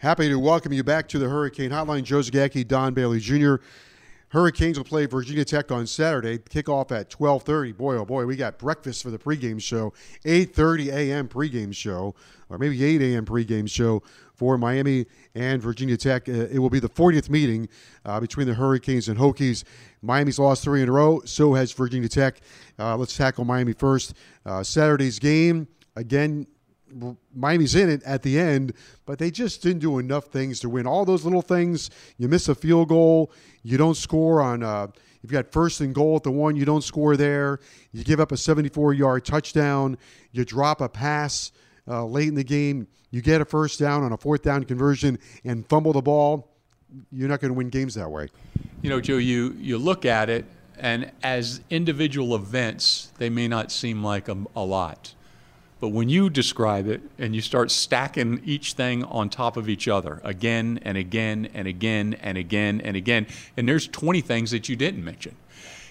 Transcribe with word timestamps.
Happy 0.00 0.28
to 0.28 0.38
welcome 0.38 0.74
you 0.74 0.84
back 0.84 1.08
to 1.08 1.18
the 1.18 1.26
Hurricane 1.26 1.70
Hotline. 1.70 2.02
Joe 2.02 2.18
Zagacki, 2.18 2.68
Don 2.68 2.92
Bailey 2.92 3.18
Jr. 3.18 3.56
Hurricanes 4.28 4.76
will 4.76 4.84
play 4.84 5.06
Virginia 5.06 5.44
Tech 5.44 5.72
on 5.72 5.86
Saturday. 5.86 6.36
Kickoff 6.36 6.92
at 6.92 7.08
12:30. 7.08 7.72
Boy, 7.72 7.96
oh 7.96 8.04
boy, 8.04 8.26
we 8.26 8.36
got 8.36 8.58
breakfast 8.58 9.02
for 9.02 9.10
the 9.10 9.18
pregame 9.18 9.60
show. 9.60 9.94
8:30 10.26 10.88
a.m. 10.88 11.28
pregame 11.28 11.74
show, 11.74 12.14
or 12.50 12.58
maybe 12.58 12.84
8 12.84 13.00
a.m. 13.00 13.24
pregame 13.24 13.70
show 13.70 14.02
for 14.34 14.58
Miami 14.58 15.06
and 15.34 15.62
Virginia 15.62 15.96
Tech. 15.96 16.28
Uh, 16.28 16.32
it 16.32 16.58
will 16.58 16.68
be 16.68 16.80
the 16.80 16.90
40th 16.90 17.30
meeting 17.30 17.66
uh, 18.04 18.20
between 18.20 18.46
the 18.46 18.54
Hurricanes 18.54 19.08
and 19.08 19.18
Hokies. 19.18 19.64
Miami's 20.02 20.38
lost 20.38 20.62
three 20.62 20.82
in 20.82 20.90
a 20.90 20.92
row. 20.92 21.22
So 21.24 21.54
has 21.54 21.72
Virginia 21.72 22.08
Tech. 22.08 22.40
Uh, 22.78 22.98
let's 22.98 23.16
tackle 23.16 23.46
Miami 23.46 23.72
first. 23.72 24.12
Uh, 24.44 24.62
Saturday's 24.62 25.18
game 25.18 25.68
again. 25.94 26.46
Miami's 27.34 27.74
in 27.74 27.90
it 27.90 28.02
at 28.04 28.22
the 28.22 28.38
end, 28.38 28.72
but 29.04 29.18
they 29.18 29.30
just 29.30 29.62
didn't 29.62 29.80
do 29.80 29.98
enough 29.98 30.26
things 30.26 30.60
to 30.60 30.68
win. 30.68 30.86
All 30.86 31.04
those 31.04 31.24
little 31.24 31.42
things, 31.42 31.90
you 32.18 32.28
miss 32.28 32.48
a 32.48 32.54
field 32.54 32.88
goal, 32.88 33.32
you 33.62 33.76
don't 33.76 33.96
score 33.96 34.40
on. 34.40 34.62
Uh, 34.62 34.88
if 35.22 35.32
you 35.32 35.38
got 35.38 35.50
first 35.50 35.80
and 35.80 35.94
goal 35.94 36.16
at 36.16 36.22
the 36.22 36.30
one, 36.30 36.54
you 36.54 36.64
don't 36.64 36.84
score 36.84 37.16
there. 37.16 37.58
You 37.92 38.04
give 38.04 38.20
up 38.20 38.30
a 38.30 38.36
74-yard 38.36 39.24
touchdown. 39.24 39.98
You 40.30 40.44
drop 40.44 40.80
a 40.80 40.88
pass 40.88 41.50
uh, 41.88 42.04
late 42.04 42.28
in 42.28 42.34
the 42.34 42.44
game. 42.44 42.86
You 43.10 43.22
get 43.22 43.40
a 43.40 43.44
first 43.44 43.80
down 43.80 44.04
on 44.04 44.12
a 44.12 44.16
fourth 44.16 44.42
down 44.42 44.64
conversion 44.64 45.18
and 45.44 45.66
fumble 45.68 45.92
the 45.92 46.02
ball. 46.02 46.52
You're 47.10 47.28
not 47.28 47.40
going 47.40 47.50
to 47.50 47.56
win 47.56 47.70
games 47.70 47.94
that 47.94 48.08
way. 48.08 48.28
You 48.82 48.90
know, 48.90 49.00
Joe, 49.00 49.16
you 49.16 49.56
you 49.58 49.78
look 49.78 50.04
at 50.04 50.30
it, 50.30 50.44
and 50.78 51.10
as 51.22 51.60
individual 51.70 52.36
events, 52.36 53.10
they 53.18 53.28
may 53.28 53.48
not 53.48 53.72
seem 53.72 54.04
like 54.04 54.28
a, 54.28 54.36
a 54.54 54.62
lot. 54.62 55.14
But 55.86 55.92
when 55.92 56.08
you 56.08 56.30
describe 56.30 56.88
it 56.88 57.00
and 57.16 57.32
you 57.32 57.40
start 57.40 57.70
stacking 57.70 58.42
each 58.44 58.72
thing 58.72 59.04
on 59.04 59.30
top 59.30 59.56
of 59.56 59.68
each 59.68 59.86
other 59.86 60.20
again 60.24 60.80
and 60.82 60.98
again 60.98 61.48
and 61.54 61.68
again 61.68 62.14
and 62.14 62.36
again 62.36 62.80
and 62.80 62.96
again, 62.96 63.28
and 63.56 63.68
there's 63.68 63.86
20 63.86 64.20
things 64.20 64.50
that 64.50 64.68
you 64.68 64.74
didn't 64.74 65.04
mention, 65.04 65.36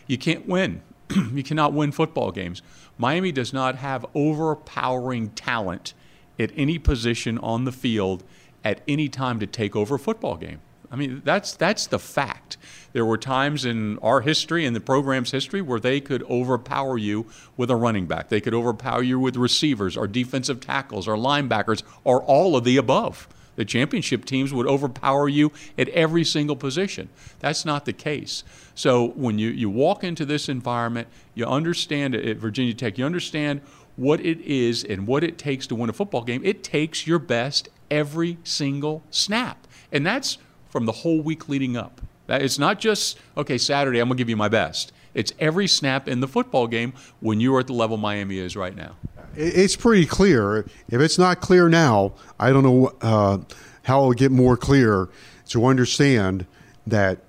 you 0.05 0.17
can't 0.17 0.49
win. 0.49 0.81
you 1.33 1.43
cannot 1.43 1.71
win 1.71 1.93
football 1.93 2.33
games. 2.33 2.61
Miami 2.97 3.31
does 3.31 3.53
not 3.53 3.77
have 3.77 4.05
overpowering 4.13 5.29
talent 5.29 5.93
at 6.37 6.51
any 6.57 6.77
position 6.77 7.37
on 7.37 7.63
the 7.63 7.71
field 7.71 8.25
at 8.65 8.81
any 8.89 9.07
time 9.07 9.39
to 9.39 9.47
take 9.47 9.77
over 9.77 9.95
a 9.95 9.99
football 9.99 10.35
game. 10.35 10.59
I 10.91 10.95
mean, 10.95 11.21
that's 11.25 11.53
that's 11.55 11.87
the 11.87 11.99
fact. 11.99 12.57
There 12.93 13.05
were 13.05 13.17
times 13.17 13.65
in 13.65 13.97
our 13.99 14.21
history, 14.21 14.65
in 14.65 14.73
the 14.73 14.79
program's 14.79 15.31
history, 15.31 15.61
where 15.61 15.79
they 15.79 15.99
could 15.99 16.23
overpower 16.23 16.97
you 16.97 17.25
with 17.57 17.69
a 17.69 17.75
running 17.75 18.05
back. 18.05 18.29
They 18.29 18.39
could 18.39 18.53
overpower 18.53 19.03
you 19.03 19.19
with 19.19 19.35
receivers, 19.35 19.97
or 19.97 20.07
defensive 20.07 20.61
tackles, 20.61 21.07
or 21.07 21.17
linebackers, 21.17 21.83
or 22.03 22.23
all 22.23 22.55
of 22.55 22.63
the 22.63 22.77
above. 22.77 23.27
The 23.55 23.65
championship 23.65 24.25
teams 24.25 24.53
would 24.53 24.67
overpower 24.67 25.29
you 25.29 25.51
at 25.77 25.87
every 25.89 26.23
single 26.23 26.55
position. 26.55 27.09
That's 27.39 27.65
not 27.65 27.85
the 27.85 27.93
case. 27.93 28.43
So 28.75 29.07
when 29.09 29.39
you, 29.39 29.49
you 29.49 29.69
walk 29.69 30.03
into 30.03 30.25
this 30.25 30.49
environment, 30.49 31.07
you 31.33 31.45
understand 31.45 32.15
at 32.15 32.37
Virginia 32.37 32.73
Tech, 32.73 32.97
you 32.97 33.05
understand 33.05 33.61
what 33.95 34.19
it 34.19 34.41
is 34.41 34.83
and 34.83 35.07
what 35.07 35.23
it 35.23 35.37
takes 35.37 35.67
to 35.67 35.75
win 35.75 35.89
a 35.89 35.93
football 35.93 36.23
game. 36.23 36.41
It 36.43 36.63
takes 36.63 37.07
your 37.07 37.19
best 37.19 37.69
every 37.89 38.37
single 38.43 39.03
snap. 39.09 39.67
And 39.91 40.05
that's 40.05 40.37
from 40.75 40.85
the 40.85 40.91
whole 40.91 41.21
week 41.21 41.47
leading 41.47 41.77
up. 41.77 42.01
It's 42.27 42.59
not 42.59 42.81
just, 42.81 43.17
okay, 43.37 43.57
Saturday, 43.57 43.99
I'm 43.99 44.09
going 44.09 44.17
to 44.17 44.21
give 44.21 44.27
you 44.27 44.35
my 44.35 44.49
best. 44.49 44.91
It's 45.13 45.31
every 45.39 45.67
snap 45.67 46.09
in 46.09 46.19
the 46.19 46.27
football 46.27 46.67
game 46.67 46.91
when 47.21 47.39
you 47.39 47.55
are 47.55 47.61
at 47.61 47.67
the 47.67 47.73
level 47.73 47.95
Miami 47.95 48.39
is 48.39 48.57
right 48.57 48.75
now. 48.75 48.97
It's 49.37 49.77
pretty 49.77 50.05
clear. 50.05 50.65
If 50.89 50.99
it's 50.99 51.17
not 51.17 51.39
clear 51.39 51.69
now, 51.69 52.11
I 52.37 52.49
don't 52.51 52.63
know 52.63 52.91
uh, 52.99 53.37
how 53.83 53.99
it'll 54.01 54.11
get 54.11 54.33
more 54.33 54.57
clear 54.57 55.07
to 55.47 55.65
understand 55.65 56.45
that 56.87 57.19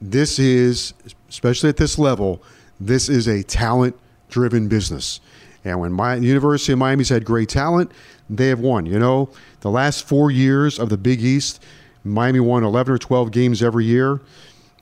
this 0.00 0.38
is, 0.38 0.94
especially 1.28 1.70
at 1.70 1.78
this 1.78 1.98
level, 1.98 2.40
this 2.78 3.08
is 3.08 3.26
a 3.26 3.42
talent 3.42 3.98
driven 4.28 4.68
business. 4.68 5.18
And 5.64 5.80
when 5.80 5.92
my, 5.92 6.14
University 6.14 6.74
of 6.74 6.78
Miami's 6.78 7.08
had 7.08 7.24
great 7.24 7.48
talent, 7.48 7.90
they 8.30 8.46
have 8.46 8.60
won. 8.60 8.86
You 8.86 9.00
know, 9.00 9.30
the 9.62 9.70
last 9.70 10.06
four 10.06 10.30
years 10.30 10.78
of 10.78 10.90
the 10.90 10.96
Big 10.96 11.20
East, 11.24 11.60
Miami 12.04 12.40
won 12.40 12.64
11 12.64 12.94
or 12.94 12.98
12 12.98 13.30
games 13.30 13.62
every 13.62 13.84
year, 13.84 14.20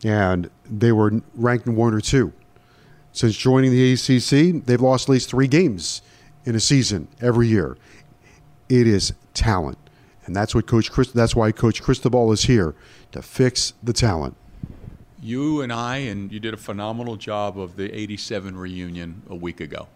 and 0.05 0.51
they 0.69 0.93
were 0.93 1.21
ranked 1.35 1.67
one 1.67 1.95
or 1.95 2.01
two. 2.01 2.33
Since 3.13 3.37
joining 3.37 3.71
the 3.71 3.93
ACC, 3.93 4.65
they've 4.67 4.81
lost 4.81 5.09
at 5.09 5.13
least 5.13 5.31
three 5.31 5.49
games 5.49 6.03
in 6.45 6.55
a 6.55 6.61
season 6.61 7.09
every 7.21 7.49
year. 7.49 7.77
It 8.69 8.87
is 8.87 9.15
talent, 9.33 9.79
and 10.27 10.37
that's 10.37 10.55
what 10.55 10.67
Coach 10.67 10.91
Chris, 10.91 11.13
that's 11.13 11.35
why 11.35 11.53
Coach 11.53 11.83
Cristobal 11.83 12.33
is 12.33 12.43
here 12.43 12.75
to 13.13 13.23
fix 13.23 13.73
the 13.83 13.93
talent. 13.93 14.37
You 15.23 15.63
and 15.63 15.73
I, 15.73 15.99
and 15.99 16.31
you 16.31 16.39
did 16.39 16.53
a 16.53 16.59
phenomenal 16.59 17.17
job 17.17 17.59
of 17.59 17.77
the 17.77 17.91
'87 17.93 18.57
reunion 18.57 19.23
a 19.31 19.35
week 19.35 19.61
ago. 19.61 19.89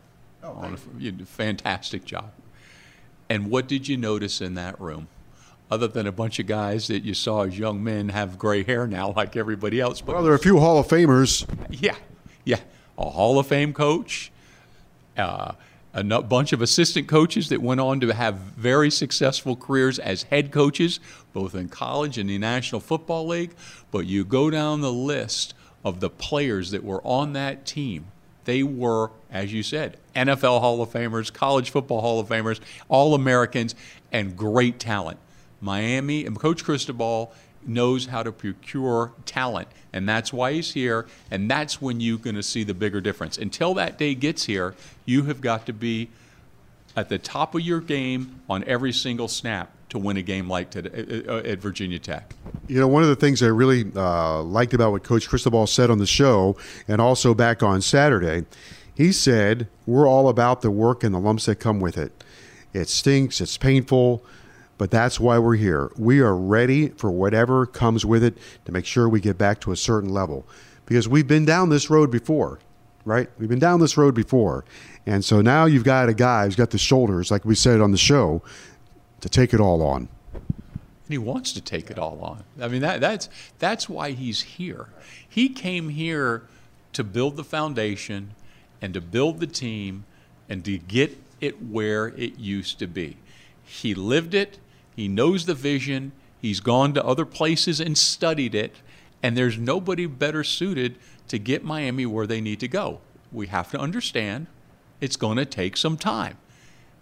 Oh, 0.43 0.63
a, 0.63 0.77
you 0.99 1.13
did 1.13 1.21
a 1.21 1.27
fantastic 1.27 2.05
job. 2.05 2.33
And 3.29 3.51
what 3.51 3.69
did 3.69 3.87
you 3.87 3.97
notice 3.97 4.41
in 4.41 4.55
that 4.55 4.81
room? 4.81 5.09
Other 5.71 5.87
than 5.87 6.07
a 6.07 6.13
bunch 6.13 6.39
of 6.39 6.47
guys 6.47 6.89
that 6.89 7.05
you 7.05 7.15
saw 7.15 7.43
as 7.43 7.59
young 7.59 7.83
men 7.83 8.09
have 8.09 8.39
gray 8.39 8.65
hair 8.65 8.87
now, 8.87 9.13
like 9.17 9.37
everybody 9.37 9.81
else. 9.81 10.01
But 10.01 10.15
well, 10.15 10.25
there 10.25 10.33
are 10.33 10.37
a 10.37 10.41
few 10.41 10.59
Hall 10.59 10.79
of 10.79 10.89
Famers. 10.89 11.47
Yeah, 11.71 11.97
yeah, 12.45 12.61
a 12.99 13.09
Hall 13.09 13.39
of 13.39 13.47
Fame 13.47 13.73
coach, 13.73 14.33
uh, 15.17 15.53
a 15.93 16.05
bunch 16.23 16.53
of 16.53 16.63
assistant 16.63 17.09
coaches 17.09 17.49
that 17.49 17.61
went 17.61 17.81
on 17.81 18.01
to 18.01 18.15
have 18.15 18.35
very 18.37 18.91
successful 18.91 19.57
careers 19.57 19.99
as 19.99 20.25
head 20.25 20.53
coaches, 20.53 21.01
both 21.33 21.55
in 21.55 21.69
college 21.69 22.19
and 22.19 22.31
the 22.31 22.39
National 22.39 22.81
Football 22.81 23.27
League. 23.29 23.53
But 23.91 24.07
you 24.07 24.25
go 24.25 24.51
down 24.51 24.81
the 24.81 24.93
list 24.93 25.55
of 25.85 26.01
the 26.01 26.11
players 26.11 26.71
that 26.71 26.85
were 26.85 27.01
on 27.03 27.33
that 27.33 27.65
team. 27.67 28.07
They 28.45 28.63
were, 28.63 29.11
as 29.31 29.53
you 29.53 29.63
said, 29.63 29.97
NFL 30.15 30.61
Hall 30.61 30.83
of 30.83 30.91
Famers, 30.91 31.33
college 31.33 31.71
football 31.71 32.01
Hall 32.01 32.21
of 32.21 32.29
Famers, 32.29 32.61
All 32.89 33.15
Americans, 33.15 33.75
and 34.13 34.37
great 34.37 34.79
talent. 34.79 35.19
Miami 35.61 36.25
and 36.25 36.39
Coach 36.39 36.65
Cristobal 36.65 37.33
knows 37.67 38.07
how 38.07 38.23
to 38.23 38.33
procure 38.33 39.13
talent, 39.27 39.69
and 39.93 40.09
that's 40.09 40.33
why 40.33 40.53
he's 40.53 40.73
here, 40.73 41.07
and 41.31 41.51
that's 41.51 41.81
when 41.81 42.01
you're 42.01 42.19
going 42.19 42.37
to 42.37 42.43
see 42.43 42.65
the 42.65 42.75
bigger 42.75 43.01
difference. 43.01 43.37
Until 43.37 43.75
that 43.75 43.99
day 43.99 44.15
gets 44.15 44.45
here, 44.45 44.75
you 45.05 45.25
have 45.25 45.41
got 45.41 45.67
to 45.67 45.73
be 45.73 46.09
at 46.97 47.09
the 47.09 47.19
top 47.19 47.55
of 47.55 47.61
your 47.61 47.81
game 47.81 48.41
on 48.49 48.65
every 48.65 48.93
single 48.93 49.29
snap 49.29 49.71
to 49.91 49.99
win 49.99 50.17
a 50.17 50.23
game 50.23 50.49
like 50.49 50.71
today 50.71 51.23
uh, 51.27 51.33
uh, 51.35 51.43
at 51.45 51.59
Virginia 51.59 51.99
Tech. 51.99 52.35
You 52.69 52.81
know, 52.81 52.89
one 52.89 53.03
of 53.03 53.09
the 53.09 53.17
things 53.17 53.43
I 53.43 53.47
really 53.47 53.91
uh, 53.95 54.43
liked 54.43 54.73
about 54.73 54.93
what 54.93 55.03
Coach 55.03 55.29
Cristobal 55.29 55.67
said 55.67 55.91
on 55.91 55.99
the 55.99 56.07
show, 56.07 56.57
and 56.89 57.01
also 57.01 57.35
back 57.35 57.63
on 57.63 57.83
Saturday, 57.83 58.47
he 58.95 59.13
said, 59.13 59.69
"We're 59.87 60.09
all 60.09 60.29
about 60.29 60.63
the 60.63 60.71
work 60.71 61.05
and 61.05 61.15
the 61.15 61.19
lumps 61.19 61.47
that 61.47 61.57
come 61.57 61.81
with 61.81 61.99
it. 61.99 62.25
It 62.73 62.89
stinks. 62.89 63.41
It's 63.41 63.59
painful." 63.59 64.25
But 64.81 64.91
that's 64.91 65.21
why 65.21 65.39
we're 65.39 65.57
here. 65.57 65.93
We 65.99 66.21
are 66.21 66.35
ready 66.35 66.89
for 66.89 67.11
whatever 67.11 67.67
comes 67.67 68.07
with 68.07 68.25
it 68.25 68.39
to 68.65 68.73
make 68.73 68.87
sure 68.87 69.11
we 69.11 69.21
get 69.21 69.37
back 69.37 69.61
to 69.61 69.73
a 69.73 69.77
certain 69.77 70.09
level. 70.09 70.47
Because 70.87 71.07
we've 71.07 71.29
been 71.29 71.45
down 71.45 71.69
this 71.69 71.91
road 71.91 72.11
before, 72.11 72.61
right? 73.05 73.29
We've 73.39 73.51
been 73.51 73.59
down 73.59 73.81
this 73.81 73.99
road 73.99 74.15
before. 74.15 74.65
And 75.05 75.23
so 75.23 75.43
now 75.43 75.67
you've 75.67 75.85
got 75.85 76.09
a 76.09 76.15
guy 76.15 76.47
who's 76.47 76.57
got 76.57 76.71
the 76.71 76.79
shoulders, 76.79 77.31
like 77.31 77.45
we 77.45 77.55
said 77.55 77.83
on 77.83 77.93
the 77.93 77.99
show, 77.99 78.41
to 79.21 79.29
take 79.29 79.53
it 79.53 79.61
all 79.61 79.83
on. 79.83 80.09
And 80.33 81.11
he 81.11 81.19
wants 81.19 81.53
to 81.53 81.61
take 81.61 81.91
it 81.91 81.99
all 81.99 82.19
on. 82.23 82.45
I 82.59 82.69
mean, 82.69 82.81
that, 82.81 83.03
that's, 83.03 83.29
that's 83.59 83.87
why 83.87 84.13
he's 84.13 84.41
here. 84.41 84.87
He 85.29 85.51
came 85.51 85.91
here 85.91 86.45
to 86.95 87.05
build 87.05 87.37
the 87.37 87.45
foundation 87.45 88.31
and 88.81 88.95
to 88.95 89.03
build 89.03 89.41
the 89.41 89.47
team 89.47 90.05
and 90.49 90.65
to 90.65 90.79
get 90.79 91.19
it 91.39 91.63
where 91.63 92.07
it 92.07 92.39
used 92.39 92.79
to 92.79 92.87
be. 92.87 93.19
He 93.63 93.95
lived 93.95 94.33
it, 94.33 94.59
he 94.97 95.09
knows 95.09 95.47
the 95.47 95.55
vision. 95.55 96.13
He's 96.41 96.61
gone 96.61 96.95
to 96.95 97.05
other 97.05 97.25
places 97.25 97.81
and 97.81 97.97
studied 97.97 98.55
it. 98.55 98.77
And 99.23 99.37
there's 99.37 99.59
nobody 99.59 100.07
better 100.07 100.43
suited 100.43 100.97
to 101.29 101.39
get 101.39 101.65
Miami 101.65 102.07
where 102.07 102.27
they 102.27 102.41
need 102.41 102.61
to 102.61 102.69
go. 102.69 103.01
We 103.33 103.47
have 103.49 103.71
to 103.71 103.79
understand 103.79 104.47
it's 105.01 105.17
going 105.17 105.37
to 105.37 105.45
take 105.45 105.77
some 105.77 105.97
time. 105.97 106.39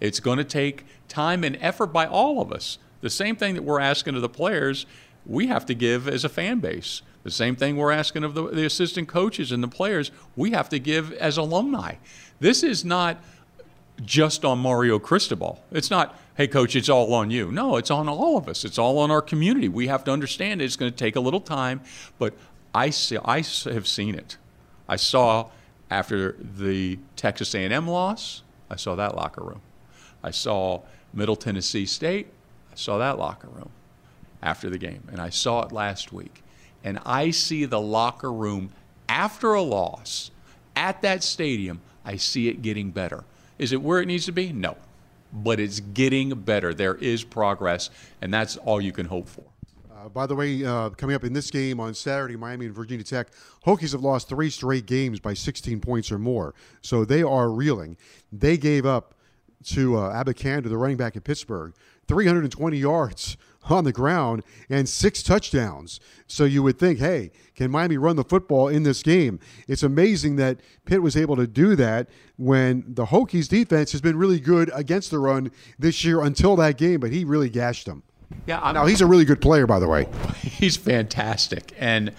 It's 0.01 0.21
going 0.21 0.39
to 0.39 0.45
take 0.45 0.85
time 1.09 1.43
and 1.45 1.57
effort 1.61 1.89
by 1.89 2.07
all 2.07 2.41
of 2.41 2.53
us. 2.53 2.79
The 3.01 3.11
same 3.11 3.37
thing 3.37 3.55
that 3.55 3.63
we're 3.63 3.81
asking 3.81 4.17
of 4.17 4.23
the 4.23 4.29
players, 4.29 4.87
we 5.27 5.47
have 5.47 5.67
to 5.67 5.75
give 5.75 6.09
as 6.09 6.25
a 6.25 6.29
fan 6.29 6.61
base. 6.61 7.03
The 7.25 7.31
same 7.31 7.57
thing 7.57 7.77
we're 7.77 7.93
asking 7.93 8.25
of 8.25 8.35
the, 8.35 8.49
the 8.49 8.65
assistant 8.65 9.09
coaches 9.09 9.53
and 9.53 9.63
the 9.63 9.69
players, 9.69 10.11
we 10.37 10.53
have 10.53 10.69
to 10.71 10.79
give 10.79 11.13
as 11.15 11.37
alumni. 11.37 11.95
This 12.41 12.63
is 12.63 12.85
not 12.85 13.23
just 14.05 14.45
on 14.45 14.59
Mario 14.59 14.99
Cristobal. 14.99 15.63
It's 15.73 15.91
not, 15.91 16.19
hey, 16.39 16.47
coach, 16.47 16.77
it's 16.77 16.89
all 16.89 17.13
on 17.15 17.33
you. 17.33 17.51
No, 17.51 17.77
it's 17.77 17.91
on 17.91 18.09
all 18.09 18.37
of 18.37 18.49
us. 18.49 18.65
It's 18.65 18.79
all 18.79 19.01
on 19.01 19.11
our 19.11 19.21
community. 19.21 19.69
We 19.69 19.89
have 19.89 20.05
to 20.05 20.13
understand 20.13 20.63
it. 20.63 20.67
it's 20.67 20.77
going 20.77 20.93
to 20.93 20.97
take 20.97 21.17
a 21.17 21.21
little 21.21 21.41
time, 21.41 21.81
but 22.17 22.33
I, 22.73 22.91
see, 22.91 23.19
I 23.25 23.39
have 23.39 23.89
seen 23.89 24.15
it. 24.15 24.37
I 24.89 24.95
saw 24.95 25.51
after 25.91 26.37
the 26.39 27.01
Texas 27.17 27.57
A&M 27.57 27.89
loss, 27.89 28.45
I 28.71 28.77
saw 28.77 28.95
that 28.95 29.17
locker 29.17 29.43
room. 29.43 29.61
I 30.23 30.31
saw 30.31 30.83
Middle 31.13 31.35
Tennessee 31.35 31.87
State, 31.87 32.29
I 32.71 32.77
saw 32.77 32.99
that 32.99 33.19
locker 33.19 33.49
room 33.49 33.71
after 34.41 34.71
the 34.71 34.79
game, 34.79 35.03
and 35.11 35.21
I 35.21 35.31
saw 35.31 35.63
it 35.65 35.73
last 35.73 36.13
week. 36.13 36.45
And 36.85 37.01
I 37.05 37.33
see 37.33 37.65
the 37.65 37.81
locker 37.81 38.33
room 38.33 38.71
after 39.09 39.55
a 39.55 39.63
loss 39.63 40.31
at 40.77 41.03
that 41.03 41.25
stadium, 41.25 41.81
I 42.05 42.15
see 42.15 42.47
it 42.47 42.63
getting 42.63 42.93
better. 42.93 43.25
Is 43.59 43.73
it 43.73 43.83
where 43.83 44.01
it 44.01 44.07
needs 44.07 44.27
to 44.27 44.33
be? 44.33 44.53
No. 44.53 44.77
But 45.33 45.61
it's 45.61 45.81
getting 45.81 46.31
better. 46.31 46.73
There 46.73 46.95
is 46.95 47.23
progress, 47.25 47.91
and 48.23 48.33
that's 48.33 48.57
all 48.59 48.81
you 48.81 48.93
can 48.93 49.07
hope 49.07 49.29
for. 49.29 49.45
Uh, 49.95 50.09
by 50.09 50.27
the 50.27 50.35
way, 50.35 50.65
uh, 50.65 50.91
coming 50.91 51.17
up 51.17 51.25
in 51.25 51.33
this 51.33 51.51
game 51.51 51.81
on 51.81 51.93
Saturday, 51.93 52.37
Miami 52.37 52.67
and 52.67 52.75
Virginia 52.75 53.05
Tech, 53.05 53.29
Hokies 53.67 53.93
have 53.93 54.03
lost 54.03 54.29
three 54.29 54.49
straight 54.49 54.87
games 54.87 55.19
by 55.19 55.35
16 55.35 55.81
points 55.81 56.13
or 56.13 56.19
more. 56.19 56.55
So 56.83 57.05
they 57.05 57.23
are 57.23 57.51
reeling. 57.51 57.97
They 58.33 58.57
gave 58.57 58.87
up 58.87 59.15
to 59.67 59.97
uh, 59.97 60.25
Abanikanda, 60.25 60.69
the 60.69 60.77
running 60.77 60.97
back 60.97 61.17
at 61.17 61.25
Pittsburgh, 61.25 61.75
320 62.07 62.79
yards 62.79 63.37
on 63.71 63.85
the 63.85 63.93
ground 63.93 64.43
and 64.69 64.89
six 64.89 65.23
touchdowns. 65.23 66.01
So 66.27 66.45
you 66.45 66.63
would 66.63 66.79
think, 66.79 66.99
hey, 66.99 67.31
can 67.55 67.71
Miami 67.71 67.97
run 67.97 68.17
the 68.17 68.25
football 68.25 68.69
in 68.69 68.83
this 68.83 69.03
game? 69.03 69.41
It's 69.67 69.83
amazing 69.83 70.37
that 70.37 70.61
Pitt 70.85 71.03
was 71.03 71.17
able 71.17 71.37
to 71.37 71.47
do 71.47 71.77
that 71.77 72.09
when 72.37 72.85
the 72.87 73.07
Hokies 73.07 73.49
defense 73.49 73.93
has 73.93 74.01
been 74.01 74.17
really 74.17 74.41
good 74.41 74.71
against 74.75 75.11
the 75.11 75.19
run 75.19 75.51
this 75.79 76.05
year 76.05 76.23
until 76.23 76.57
that 76.57 76.79
game, 76.79 77.01
but 77.01 77.11
he 77.11 77.25
really 77.25 77.51
gashed 77.51 77.87
them. 77.87 78.03
Yeah, 78.47 78.61
I'm, 78.63 78.75
now 78.75 78.87
he's 78.87 79.01
a 79.01 79.07
really 79.07 79.25
good 79.25 79.41
player, 79.41 79.67
by 79.67 79.79
the 79.79 79.89
way. 79.89 80.07
He's 80.43 80.77
fantastic, 80.77 81.73
and 81.79 82.13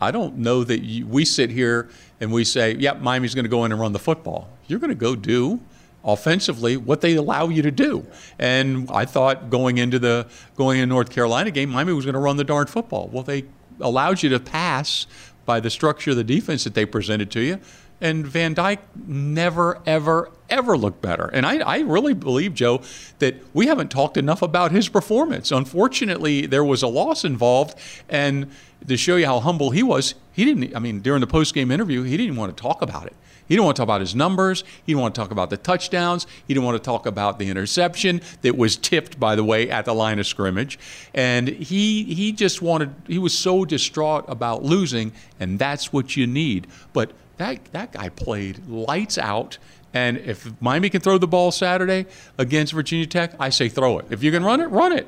I 0.00 0.10
don't 0.10 0.38
know 0.38 0.64
that 0.64 0.82
you, 0.82 1.06
we 1.06 1.24
sit 1.24 1.50
here 1.50 1.88
and 2.20 2.32
we 2.32 2.44
say, 2.44 2.72
"Yep, 2.72 2.96
yeah, 2.96 3.00
Miami's 3.00 3.34
going 3.34 3.44
to 3.44 3.48
go 3.48 3.64
in 3.64 3.70
and 3.70 3.80
run 3.80 3.92
the 3.92 4.00
football." 4.00 4.48
You're 4.66 4.80
going 4.80 4.90
to 4.90 4.96
go 4.96 5.14
do 5.14 5.60
offensively 6.04 6.76
what 6.76 7.00
they 7.00 7.14
allow 7.14 7.48
you 7.48 7.62
to 7.62 7.70
do. 7.70 8.06
And 8.38 8.90
I 8.90 9.04
thought 9.04 9.50
going 9.50 9.78
into 9.78 9.98
the 9.98 10.26
going 10.56 10.78
in 10.78 10.88
North 10.88 11.10
Carolina 11.10 11.50
game, 11.50 11.70
Miami 11.70 11.92
was 11.92 12.04
going 12.04 12.14
to 12.14 12.20
run 12.20 12.36
the 12.36 12.44
darn 12.44 12.66
football. 12.66 13.08
Well, 13.12 13.22
they 13.22 13.44
allowed 13.80 14.22
you 14.22 14.30
to 14.30 14.40
pass 14.40 15.06
by 15.44 15.60
the 15.60 15.70
structure 15.70 16.10
of 16.12 16.16
the 16.16 16.24
defense 16.24 16.64
that 16.64 16.74
they 16.74 16.86
presented 16.86 17.30
to 17.32 17.40
you. 17.40 17.58
And 18.02 18.26
Van 18.26 18.52
Dyke 18.52 18.80
never, 19.06 19.80
ever, 19.86 20.28
ever 20.50 20.76
looked 20.76 21.00
better. 21.00 21.26
And 21.32 21.46
I, 21.46 21.58
I 21.58 21.78
really 21.78 22.14
believe, 22.14 22.52
Joe, 22.52 22.82
that 23.20 23.36
we 23.54 23.68
haven't 23.68 23.92
talked 23.92 24.16
enough 24.16 24.42
about 24.42 24.72
his 24.72 24.88
performance. 24.88 25.52
Unfortunately, 25.52 26.44
there 26.46 26.64
was 26.64 26.82
a 26.82 26.88
loss 26.88 27.24
involved. 27.24 27.78
And 28.08 28.50
to 28.88 28.96
show 28.96 29.14
you 29.14 29.26
how 29.26 29.38
humble 29.38 29.70
he 29.70 29.84
was, 29.84 30.16
he 30.32 30.44
didn't, 30.44 30.74
I 30.74 30.80
mean, 30.80 31.00
during 31.00 31.20
the 31.20 31.28
post 31.28 31.54
game 31.54 31.70
interview, 31.70 32.02
he 32.02 32.16
didn't 32.16 32.34
want 32.34 32.54
to 32.54 32.60
talk 32.60 32.82
about 32.82 33.06
it. 33.06 33.14
He 33.46 33.54
didn't 33.54 33.66
want 33.66 33.76
to 33.76 33.80
talk 33.80 33.86
about 33.86 34.00
his 34.00 34.14
numbers. 34.14 34.64
He 34.84 34.92
didn't 34.92 35.02
want 35.02 35.14
to 35.14 35.20
talk 35.20 35.30
about 35.30 35.50
the 35.50 35.56
touchdowns. 35.56 36.26
He 36.48 36.54
didn't 36.54 36.64
want 36.64 36.76
to 36.76 36.84
talk 36.84 37.06
about 37.06 37.38
the 37.38 37.50
interception 37.50 38.20
that 38.40 38.56
was 38.56 38.76
tipped, 38.76 39.20
by 39.20 39.36
the 39.36 39.44
way, 39.44 39.70
at 39.70 39.84
the 39.84 39.94
line 39.94 40.18
of 40.18 40.26
scrimmage. 40.26 40.78
And 41.12 41.48
he 41.48 42.04
he 42.04 42.32
just 42.32 42.62
wanted. 42.62 42.94
He 43.06 43.18
was 43.18 43.36
so 43.36 43.64
distraught 43.64 44.24
about 44.26 44.62
losing, 44.62 45.12
and 45.38 45.58
that's 45.58 45.92
what 45.92 46.16
you 46.16 46.26
need. 46.26 46.66
But 46.92 47.12
that 47.42 47.64
that 47.72 47.92
guy 47.92 48.08
played 48.08 48.66
lights 48.66 49.18
out. 49.18 49.58
And 49.94 50.16
if 50.16 50.50
Miami 50.62 50.88
can 50.88 51.02
throw 51.02 51.18
the 51.18 51.28
ball 51.28 51.52
Saturday 51.52 52.06
against 52.38 52.72
Virginia 52.72 53.06
Tech, 53.06 53.34
I 53.38 53.50
say 53.50 53.68
throw 53.68 53.98
it. 53.98 54.06
If 54.08 54.22
you 54.22 54.30
can 54.30 54.42
run 54.42 54.60
it, 54.60 54.66
run 54.66 54.92
it 54.92 55.06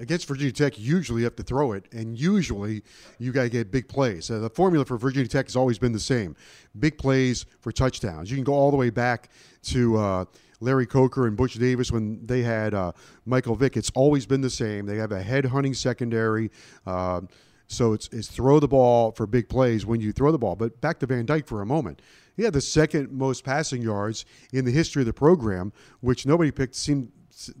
against 0.00 0.26
Virginia 0.26 0.52
Tech, 0.52 0.78
usually 0.78 1.20
you 1.20 1.24
have 1.24 1.36
to 1.36 1.42
throw 1.42 1.72
it, 1.72 1.84
and 1.92 2.18
usually 2.18 2.82
you 3.18 3.32
got 3.32 3.42
to 3.42 3.48
get 3.50 3.70
big 3.70 3.86
plays. 3.86 4.30
Uh, 4.30 4.38
the 4.38 4.48
formula 4.50 4.84
for 4.84 4.96
Virginia 4.96 5.28
Tech 5.28 5.46
has 5.46 5.56
always 5.56 5.78
been 5.78 5.92
the 5.92 6.00
same: 6.00 6.34
big 6.78 6.98
plays 6.98 7.46
for 7.60 7.70
touchdowns. 7.70 8.30
You 8.30 8.36
can 8.36 8.44
go 8.44 8.54
all 8.54 8.70
the 8.70 8.76
way 8.76 8.90
back 8.90 9.28
to 9.64 9.96
uh, 9.98 10.24
Larry 10.60 10.86
Coker 10.86 11.26
and 11.26 11.36
Butch 11.36 11.54
Davis 11.54 11.92
when 11.92 12.24
they 12.26 12.42
had 12.42 12.74
uh, 12.74 12.92
Michael 13.26 13.54
Vick. 13.54 13.76
It's 13.76 13.90
always 13.94 14.26
been 14.26 14.40
the 14.40 14.50
same. 14.50 14.86
They 14.86 14.96
have 14.96 15.12
a 15.12 15.22
head 15.22 15.44
hunting 15.44 15.74
secondary. 15.74 16.50
Uh, 16.86 17.22
so 17.70 17.92
it's, 17.92 18.08
it's 18.12 18.26
throw 18.26 18.58
the 18.58 18.68
ball 18.68 19.12
for 19.12 19.26
big 19.26 19.48
plays 19.48 19.86
when 19.86 20.00
you 20.00 20.12
throw 20.12 20.32
the 20.32 20.38
ball. 20.38 20.56
But 20.56 20.80
back 20.80 20.98
to 21.00 21.06
Van 21.06 21.24
Dyke 21.24 21.46
for 21.46 21.62
a 21.62 21.66
moment. 21.66 22.02
He 22.36 22.42
had 22.42 22.52
the 22.52 22.60
second 22.60 23.12
most 23.12 23.44
passing 23.44 23.80
yards 23.80 24.24
in 24.52 24.64
the 24.64 24.72
history 24.72 25.02
of 25.02 25.06
the 25.06 25.12
program, 25.12 25.72
which 26.00 26.26
nobody 26.26 26.50
picked 26.50 26.74
seemed 26.74 27.12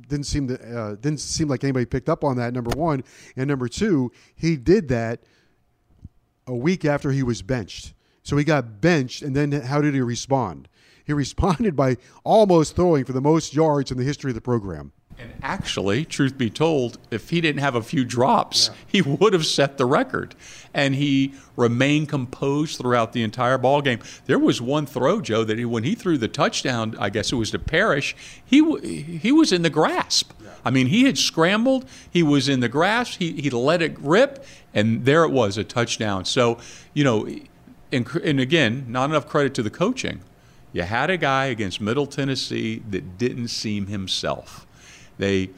didn't 0.08 0.26
seem 0.26 0.48
to 0.48 0.78
uh, 0.78 0.90
didn't 0.96 1.20
seem 1.20 1.48
like 1.48 1.62
anybody 1.62 1.86
picked 1.86 2.08
up 2.08 2.24
on 2.24 2.36
that. 2.36 2.52
Number 2.52 2.70
one, 2.76 3.04
and 3.36 3.48
number 3.48 3.68
two, 3.68 4.10
he 4.34 4.56
did 4.56 4.88
that 4.88 5.22
a 6.46 6.54
week 6.54 6.84
after 6.84 7.12
he 7.12 7.22
was 7.22 7.40
benched. 7.40 7.94
So 8.22 8.36
he 8.36 8.44
got 8.44 8.80
benched, 8.80 9.22
and 9.22 9.34
then 9.34 9.52
how 9.52 9.80
did 9.80 9.94
he 9.94 10.00
respond? 10.00 10.68
He 11.04 11.12
responded 11.14 11.76
by 11.76 11.96
almost 12.24 12.74
throwing 12.74 13.04
for 13.04 13.12
the 13.12 13.20
most 13.20 13.54
yards 13.54 13.90
in 13.90 13.96
the 13.96 14.04
history 14.04 14.32
of 14.32 14.34
the 14.34 14.40
program. 14.40 14.92
And 15.20 15.32
actually, 15.42 16.04
truth 16.04 16.38
be 16.38 16.48
told, 16.48 16.98
if 17.10 17.28
he 17.28 17.40
didn't 17.40 17.60
have 17.60 17.74
a 17.74 17.82
few 17.82 18.04
drops, 18.04 18.68
yeah. 18.68 18.74
he 18.86 19.02
would 19.02 19.32
have 19.32 19.44
set 19.44 19.76
the 19.76 19.84
record. 19.84 20.34
And 20.72 20.94
he 20.94 21.34
remained 21.56 22.08
composed 22.08 22.78
throughout 22.78 23.12
the 23.12 23.22
entire 23.22 23.58
ball 23.58 23.82
game. 23.82 23.98
There 24.26 24.38
was 24.38 24.62
one 24.62 24.86
throw, 24.86 25.20
Joe, 25.20 25.44
that 25.44 25.58
he, 25.58 25.64
when 25.64 25.84
he 25.84 25.94
threw 25.94 26.16
the 26.16 26.28
touchdown, 26.28 26.96
I 26.98 27.10
guess 27.10 27.32
it 27.32 27.36
was 27.36 27.50
to 27.50 27.58
Parrish, 27.58 28.16
he 28.44 29.18
he 29.18 29.32
was 29.32 29.52
in 29.52 29.62
the 29.62 29.70
grasp. 29.70 30.32
Yeah. 30.42 30.50
I 30.64 30.70
mean, 30.70 30.86
he 30.86 31.04
had 31.04 31.18
scrambled, 31.18 31.86
he 32.10 32.22
was 32.22 32.48
in 32.48 32.60
the 32.60 32.68
grasp, 32.68 33.18
he 33.18 33.32
he 33.32 33.50
let 33.50 33.82
it 33.82 33.98
rip, 33.98 34.44
and 34.72 35.04
there 35.04 35.24
it 35.24 35.30
was, 35.30 35.58
a 35.58 35.64
touchdown. 35.64 36.24
So, 36.24 36.58
you 36.94 37.04
know, 37.04 37.28
and, 37.92 38.08
and 38.24 38.40
again, 38.40 38.86
not 38.88 39.10
enough 39.10 39.26
credit 39.26 39.54
to 39.54 39.62
the 39.62 39.70
coaching. 39.70 40.20
You 40.72 40.82
had 40.82 41.10
a 41.10 41.16
guy 41.16 41.46
against 41.46 41.80
Middle 41.80 42.06
Tennessee 42.06 42.82
that 42.90 43.18
didn't 43.18 43.48
seem 43.48 43.88
himself. 43.88 44.66
They 45.20 45.50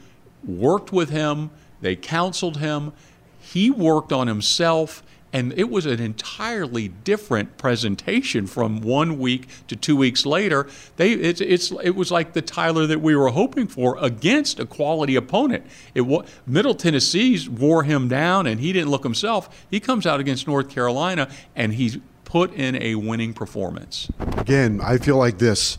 worked 0.45 0.91
with 0.91 1.09
him, 1.09 1.49
they 1.81 1.95
counseled 1.95 2.57
him. 2.57 2.93
He 3.39 3.69
worked 3.69 4.13
on 4.13 4.27
himself, 4.27 5.03
and 5.33 5.53
it 5.57 5.69
was 5.69 5.85
an 5.85 5.99
entirely 5.99 6.87
different 6.87 7.57
presentation 7.57 8.47
from 8.47 8.79
one 8.79 9.19
week 9.19 9.47
to 9.67 9.75
two 9.75 9.97
weeks 9.97 10.25
later. 10.25 10.67
They, 10.95 11.11
it's, 11.11 11.41
it's, 11.41 11.71
it 11.83 11.91
was 11.91 12.09
like 12.09 12.33
the 12.33 12.41
Tyler 12.41 12.87
that 12.87 13.01
we 13.01 13.15
were 13.15 13.29
hoping 13.29 13.67
for 13.67 13.97
against 13.99 14.59
a 14.59 14.65
quality 14.65 15.15
opponent. 15.15 15.65
It 15.93 16.05
Middle 16.47 16.75
Tennessee's 16.75 17.49
wore 17.49 17.83
him 17.83 18.07
down, 18.07 18.47
and 18.47 18.61
he 18.61 18.71
didn't 18.71 18.89
look 18.89 19.03
himself. 19.03 19.65
He 19.69 19.79
comes 19.79 20.05
out 20.05 20.21
against 20.21 20.47
North 20.47 20.69
Carolina, 20.69 21.29
and 21.55 21.73
he's 21.73 21.97
put 22.23 22.53
in 22.53 22.81
a 22.81 22.95
winning 22.95 23.33
performance. 23.33 24.09
Again, 24.37 24.79
I 24.81 24.97
feel 24.97 25.17
like 25.17 25.37
this. 25.37 25.77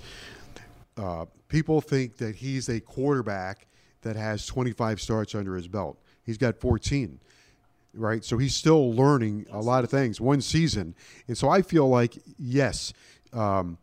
Uh, 0.96 1.24
people 1.48 1.80
think 1.80 2.18
that 2.18 2.36
he's 2.36 2.68
a 2.68 2.80
quarterback 2.80 3.66
that 4.04 4.16
has 4.16 4.46
25 4.46 5.00
starts 5.00 5.34
under 5.34 5.56
his 5.56 5.68
belt. 5.68 5.98
He's 6.24 6.38
got 6.38 6.60
14, 6.60 7.20
right? 7.92 8.24
So 8.24 8.38
he's 8.38 8.54
still 8.54 8.92
learning 8.92 9.46
a 9.50 9.60
lot 9.60 9.84
of 9.84 9.90
things 9.90 10.20
one 10.20 10.40
season. 10.40 10.94
And 11.28 11.36
so 11.36 11.48
I 11.48 11.62
feel 11.62 11.88
like, 11.88 12.16
yes, 12.38 12.92
um, 13.32 13.78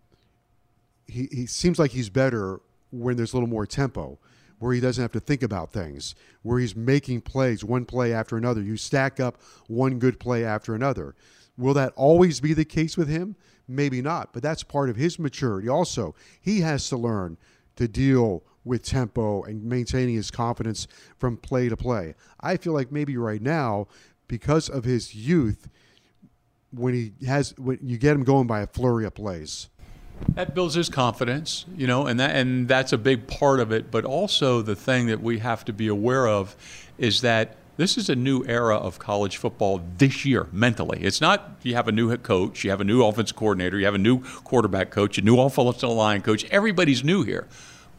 he, 1.07 1.27
he 1.31 1.45
seems 1.45 1.77
like 1.77 1.91
he's 1.91 2.09
better 2.09 2.61
when 2.91 3.17
there's 3.17 3.33
a 3.33 3.35
little 3.35 3.49
more 3.49 3.65
tempo, 3.65 4.17
where 4.59 4.73
he 4.73 4.79
doesn't 4.79 5.01
have 5.01 5.11
to 5.11 5.19
think 5.19 5.43
about 5.43 5.71
things, 5.71 6.15
where 6.43 6.59
he's 6.59 6.75
making 6.75 7.21
plays 7.21 7.63
one 7.63 7.85
play 7.85 8.13
after 8.13 8.37
another. 8.37 8.61
You 8.61 8.77
stack 8.77 9.19
up 9.19 9.41
one 9.67 9.99
good 9.99 10.19
play 10.19 10.45
after 10.45 10.75
another. 10.75 11.15
Will 11.57 11.73
that 11.73 11.93
always 11.95 12.39
be 12.39 12.53
the 12.53 12.65
case 12.65 12.97
with 12.97 13.07
him? 13.07 13.35
Maybe 13.67 14.01
not, 14.01 14.33
but 14.33 14.43
that's 14.43 14.63
part 14.63 14.89
of 14.89 14.95
his 14.95 15.17
maturity. 15.17 15.67
Also, 15.69 16.15
he 16.41 16.61
has 16.61 16.89
to 16.89 16.97
learn 16.97 17.37
to 17.75 17.87
deal 17.87 18.43
with 18.63 18.83
tempo 18.83 19.43
and 19.43 19.63
maintaining 19.63 20.15
his 20.15 20.31
confidence 20.31 20.87
from 21.17 21.37
play 21.37 21.69
to 21.69 21.77
play. 21.77 22.15
I 22.39 22.57
feel 22.57 22.73
like 22.73 22.91
maybe 22.91 23.17
right 23.17 23.41
now, 23.41 23.87
because 24.27 24.69
of 24.69 24.83
his 24.83 25.15
youth, 25.15 25.67
when 26.71 26.93
he 26.93 27.25
has 27.25 27.57
when 27.57 27.79
you 27.81 27.97
get 27.97 28.15
him 28.15 28.23
going 28.23 28.47
by 28.47 28.61
a 28.61 28.67
flurry 28.67 29.05
of 29.05 29.13
plays. 29.13 29.69
That 30.35 30.53
builds 30.53 30.75
his 30.75 30.87
confidence, 30.87 31.65
you 31.75 31.87
know, 31.87 32.05
and 32.05 32.19
that 32.19 32.35
and 32.35 32.67
that's 32.67 32.93
a 32.93 32.97
big 32.97 33.27
part 33.27 33.59
of 33.59 33.71
it. 33.71 33.91
But 33.91 34.05
also 34.05 34.61
the 34.61 34.75
thing 34.75 35.07
that 35.07 35.21
we 35.21 35.39
have 35.39 35.65
to 35.65 35.73
be 35.73 35.87
aware 35.87 36.27
of 36.27 36.55
is 36.97 37.21
that 37.21 37.57
this 37.77 37.97
is 37.97 38.09
a 38.09 38.15
new 38.15 38.45
era 38.45 38.77
of 38.77 38.99
college 38.99 39.37
football 39.37 39.81
this 39.97 40.23
year 40.23 40.47
mentally. 40.51 40.99
It's 41.01 41.21
not 41.21 41.57
you 41.63 41.75
have 41.75 41.87
a 41.87 41.91
new 41.91 42.09
head 42.09 42.23
coach, 42.23 42.63
you 42.63 42.69
have 42.69 42.81
a 42.81 42.85
new 42.85 43.03
offensive 43.03 43.35
coordinator, 43.35 43.79
you 43.79 43.85
have 43.85 43.95
a 43.95 43.99
new 43.99 44.21
quarterback 44.43 44.91
coach, 44.91 45.17
a 45.17 45.21
new 45.21 45.39
offensive 45.39 45.89
line 45.89 46.21
coach. 46.21 46.45
Everybody's 46.51 47.03
new 47.03 47.23
here. 47.23 47.47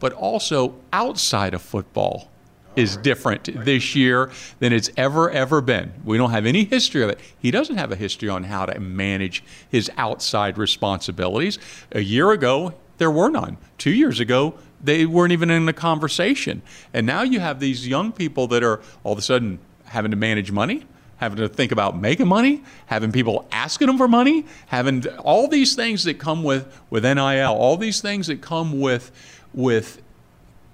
But 0.03 0.11
also 0.11 0.75
outside 0.91 1.53
of 1.53 1.61
football 1.61 2.29
is 2.75 2.97
different 2.97 3.63
this 3.63 3.95
year 3.95 4.29
than 4.59 4.73
it's 4.73 4.89
ever 4.97 5.31
ever 5.31 5.61
been. 5.61 5.93
We 6.03 6.17
don't 6.17 6.31
have 6.31 6.45
any 6.45 6.65
history 6.65 7.03
of 7.03 7.09
it. 7.09 7.21
He 7.39 7.51
doesn't 7.51 7.77
have 7.77 7.89
a 7.89 7.95
history 7.95 8.27
on 8.27 8.43
how 8.43 8.65
to 8.65 8.77
manage 8.81 9.45
his 9.69 9.89
outside 9.95 10.57
responsibilities. 10.57 11.57
A 11.93 12.01
year 12.01 12.31
ago, 12.31 12.73
there 12.97 13.09
were 13.09 13.29
none. 13.29 13.55
2 13.77 13.91
years 13.91 14.19
ago, 14.19 14.55
they 14.83 15.05
weren't 15.05 15.31
even 15.31 15.49
in 15.49 15.67
the 15.67 15.71
conversation. 15.71 16.63
And 16.93 17.07
now 17.07 17.21
you 17.21 17.39
have 17.39 17.61
these 17.61 17.87
young 17.87 18.11
people 18.11 18.47
that 18.47 18.61
are 18.61 18.81
all 19.05 19.13
of 19.13 19.19
a 19.19 19.21
sudden 19.21 19.59
having 19.85 20.11
to 20.11 20.17
manage 20.17 20.51
money, 20.51 20.85
having 21.15 21.37
to 21.37 21.47
think 21.47 21.71
about 21.71 21.97
making 21.97 22.27
money, 22.27 22.61
having 22.87 23.13
people 23.13 23.47
asking 23.53 23.87
them 23.87 23.97
for 23.97 24.09
money, 24.09 24.45
having 24.65 25.07
all 25.19 25.47
these 25.47 25.75
things 25.75 26.03
that 26.03 26.15
come 26.15 26.43
with 26.43 26.77
with 26.89 27.05
NIL, 27.05 27.53
all 27.53 27.77
these 27.77 28.01
things 28.01 28.27
that 28.27 28.41
come 28.41 28.81
with 28.81 29.09
with 29.53 30.01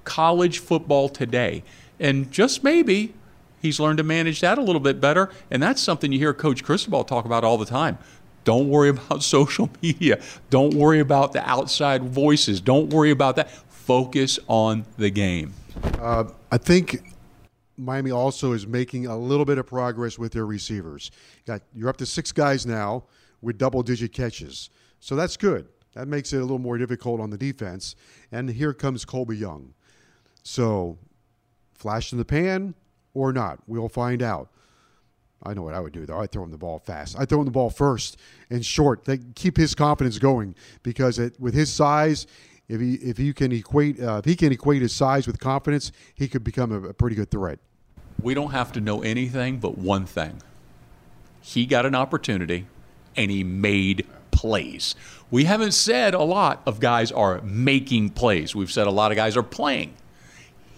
college 0.03 0.59
football 0.59 1.09
today. 1.09 1.63
And 1.99 2.31
just 2.31 2.63
maybe 2.63 3.13
he's 3.61 3.79
learned 3.79 3.97
to 3.97 4.03
manage 4.03 4.41
that 4.41 4.57
a 4.57 4.61
little 4.61 4.79
bit 4.79 4.99
better. 5.01 5.29
And 5.51 5.61
that's 5.61 5.81
something 5.81 6.11
you 6.11 6.19
hear 6.19 6.33
Coach 6.33 6.63
Cristobal 6.63 7.03
talk 7.03 7.25
about 7.25 7.43
all 7.43 7.57
the 7.57 7.65
time. 7.65 7.97
Don't 8.43 8.69
worry 8.69 8.89
about 8.95 9.23
social 9.23 9.69
media. 9.81 10.21
Don't 10.49 10.73
worry 10.73 10.99
about 10.99 11.33
the 11.33 11.47
outside 11.47 12.03
voices. 12.03 12.61
Don't 12.61 12.89
worry 12.89 13.11
about 13.11 13.35
that. 13.35 13.51
Focus 13.51 14.39
on 14.47 14.85
the 14.97 15.09
game. 15.09 15.53
Uh, 15.99 16.25
I 16.51 16.57
think 16.57 17.01
Miami 17.77 18.11
also 18.11 18.51
is 18.51 18.67
making 18.67 19.07
a 19.07 19.17
little 19.17 19.45
bit 19.45 19.57
of 19.57 19.65
progress 19.65 20.19
with 20.19 20.33
their 20.33 20.45
receivers. 20.45 21.11
Got 21.45 21.61
you're 21.73 21.89
up 21.89 21.97
to 21.97 22.05
six 22.05 22.31
guys 22.31 22.65
now 22.65 23.03
with 23.41 23.57
double-digit 23.57 24.11
catches, 24.11 24.69
so 24.99 25.15
that's 25.15 25.37
good. 25.37 25.67
That 25.93 26.07
makes 26.07 26.33
it 26.33 26.37
a 26.37 26.41
little 26.41 26.59
more 26.59 26.77
difficult 26.77 27.19
on 27.19 27.29
the 27.29 27.37
defense. 27.37 27.95
And 28.31 28.49
here 28.49 28.73
comes 28.73 29.05
Colbie 29.05 29.39
Young. 29.39 29.73
So 30.43 30.97
flash 31.73 32.11
in 32.11 32.17
the 32.17 32.25
pan 32.25 32.75
or 33.13 33.33
not. 33.33 33.59
We'll 33.67 33.89
find 33.89 34.21
out. 34.21 34.49
I 35.41 35.53
know 35.53 35.61
what 35.61 35.73
I 35.73 35.79
would 35.79 35.93
do 35.93 36.05
though. 36.05 36.19
I'd 36.19 36.31
throw 36.31 36.43
him 36.43 36.51
the 36.51 36.57
ball 36.57 36.79
fast. 36.79 37.17
I'd 37.17 37.29
throw 37.29 37.39
him 37.39 37.45
the 37.45 37.51
ball 37.51 37.69
first 37.69 38.17
and 38.49 38.65
short. 38.65 39.05
They 39.05 39.19
keep 39.35 39.55
his 39.55 39.73
confidence 39.73 40.19
going 40.19 40.55
because 40.83 41.17
it, 41.17 41.39
with 41.39 41.53
his 41.53 41.71
size, 41.71 42.27
if 42.67 42.79
he 42.81 42.95
if 42.95 43.17
he 43.17 43.33
can 43.33 43.51
equate 43.51 44.01
uh, 44.01 44.17
if 44.17 44.25
he 44.25 44.35
can 44.35 44.51
equate 44.51 44.81
his 44.81 44.93
size 44.93 45.25
with 45.25 45.39
confidence, 45.39 45.91
he 46.13 46.27
could 46.27 46.43
become 46.43 46.71
a, 46.71 46.89
a 46.89 46.93
pretty 46.93 47.15
good 47.15 47.31
threat. 47.31 47.59
We 48.21 48.33
don't 48.33 48.51
have 48.51 48.73
to 48.73 48.81
know 48.81 49.01
anything 49.01 49.59
but 49.59 49.77
one 49.77 50.05
thing. 50.05 50.41
He 51.41 51.65
got 51.65 51.85
an 51.85 51.95
opportunity 51.95 52.67
and 53.15 53.31
he 53.31 53.43
made 53.43 54.05
plays. 54.39 54.95
We 55.29 55.43
haven't 55.43 55.73
said 55.73 56.13
a 56.13 56.23
lot 56.23 56.61
of 56.65 56.79
guys 56.79 57.11
are 57.11 57.41
making 57.41 58.11
plays. 58.11 58.55
We've 58.55 58.71
said 58.71 58.87
a 58.87 58.89
lot 58.89 59.11
of 59.11 59.17
guys 59.17 59.35
are 59.35 59.43
playing. 59.43 59.95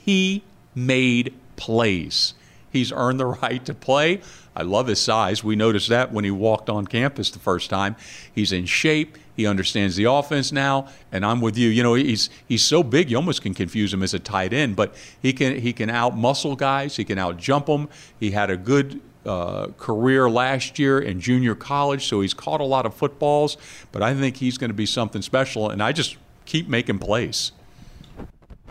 He 0.04 0.42
made 0.74 1.36
plays. 1.58 2.34
He's 2.72 2.92
earned 2.92 3.20
the 3.20 3.26
right 3.44 3.64
to 3.66 3.76
play. 3.76 4.22
I 4.56 4.64
love 4.64 4.88
his 4.88 5.00
size. 5.00 5.44
We 5.44 5.56
noticed 5.56 5.90
that 5.90 6.12
when 6.12 6.26
he 6.26 6.32
walked 6.32 6.72
on 6.72 6.88
campus 6.88 7.30
the 7.30 7.38
first 7.38 7.70
time. 7.70 7.96
He's 8.34 8.52
in 8.52 8.66
shape. 8.66 9.20
He 9.36 9.46
understands 9.46 9.96
the 9.96 10.06
offense 10.06 10.52
now, 10.52 10.88
and 11.12 11.24
I'm 11.24 11.40
with 11.40 11.56
you. 11.56 11.70
You 11.70 11.84
know, 11.84 11.94
he's 11.94 12.32
he's 12.48 12.64
so 12.64 12.82
big 12.82 13.12
you 13.12 13.18
almost 13.18 13.44
can 13.44 13.54
confuse 13.54 13.94
him 13.94 14.02
as 14.02 14.16
a 14.16 14.20
tight 14.20 14.54
end, 14.54 14.76
but 14.76 14.96
he 15.22 15.34
can 15.34 15.60
he 15.60 15.72
can 15.72 15.92
out 15.92 16.18
muscle 16.18 16.56
guys. 16.56 16.96
He 16.96 17.06
can 17.06 17.20
out 17.20 17.38
jump 17.38 17.68
them. 17.68 17.90
He 18.20 18.32
had 18.32 18.50
a 18.50 18.58
good 18.58 19.00
uh, 19.26 19.68
career 19.78 20.30
last 20.30 20.80
year 20.80 21.00
in 21.00 21.20
junior 21.20 21.56
college, 21.56 22.08
so 22.08 22.22
he's 22.22 22.34
caught 22.34 22.62
a 22.62 22.66
lot 22.66 22.86
of 22.86 22.94
footballs. 22.94 23.58
But 23.92 24.02
I 24.02 24.14
think 24.14 24.38
he's 24.38 24.58
going 24.58 24.70
to 24.70 24.76
be 24.76 24.86
something 24.86 25.22
special, 25.22 25.70
and 25.70 25.82
I 25.82 25.92
just 25.92 26.18
keep 26.46 26.68
making 26.68 27.00
plays. 27.00 27.52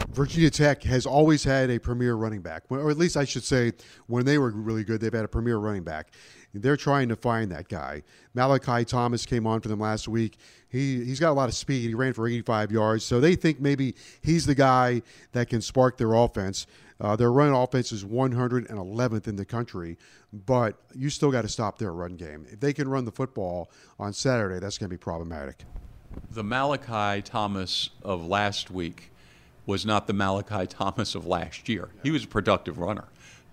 Virginia 0.09 0.51
Tech 0.51 0.83
has 0.85 1.07
always 1.07 1.45
had 1.45 1.71
a 1.71 1.79
premier 1.79 2.15
running 2.15 2.41
back, 2.41 2.65
or 2.69 2.91
at 2.91 2.97
least 2.97 3.17
I 3.17 3.25
should 3.25 3.45
say, 3.45 3.73
when 4.07 4.25
they 4.25 4.39
were 4.39 4.51
really 4.51 4.83
good, 4.83 5.01
they've 5.01 5.13
had 5.13 5.25
a 5.25 5.29
premier 5.29 5.59
running 5.59 5.83
back. 5.83 6.09
They're 6.53 6.77
trying 6.77 7.09
to 7.11 7.17
find 7.17 7.53
that 7.53 7.69
guy. 7.69 8.03
Malachi 8.35 8.85
Thomas 8.85 9.25
came 9.25 9.47
on 9.47 9.61
for 9.61 9.69
them 9.69 9.79
last 9.79 10.09
week. 10.09 10.37
He 10.69 11.05
he's 11.05 11.21
got 11.21 11.31
a 11.31 11.35
lot 11.35 11.49
of 11.49 11.55
speed. 11.55 11.89
He 11.89 11.95
ran 11.95 12.13
for 12.13 12.27
85 12.27 12.73
yards, 12.73 13.05
so 13.05 13.21
they 13.21 13.37
think 13.37 13.61
maybe 13.61 13.95
he's 14.23 14.47
the 14.47 14.55
guy 14.55 15.03
that 15.33 15.49
can 15.49 15.61
spark 15.61 15.97
their 15.97 16.15
offense. 16.15 16.67
Uh, 17.01 17.17
their 17.17 17.33
run 17.33 17.53
offense 17.53 17.93
is 17.93 18.05
111th 18.05 19.27
in 19.27 19.37
the 19.37 19.45
country, 19.45 19.97
but 20.33 20.77
you 20.95 21.09
still 21.09 21.31
got 21.31 21.43
to 21.43 21.49
stop 21.49 21.79
their 21.79 21.93
run 21.93 22.17
game. 22.17 22.47
If 22.51 22.61
they 22.61 22.73
can 22.73 22.89
run 22.89 23.05
the 23.07 23.13
football 23.13 23.71
on 23.99 24.13
Saturday, 24.13 24.59
that's 24.59 24.77
going 24.77 24.91
to 24.91 24.95
be 24.95 24.99
problematic. 24.99 25.65
The 26.31 26.45
Malachi 26.45 27.23
Thomas 27.23 27.91
of 28.03 28.27
last 28.27 28.71
week 28.71 29.11
was 29.65 29.87
not 29.87 30.07
the 30.07 30.13
Malachi 30.13 30.67
Thomas 30.69 31.15
of 31.15 31.27
last 31.27 31.69
year. 31.69 31.89
He 32.03 32.11
was 32.11 32.25
a 32.25 32.29
productive 32.29 32.79
runner. 32.79 33.05